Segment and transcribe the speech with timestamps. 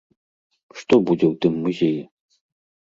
[0.79, 2.01] Што будзе ў тым музеі?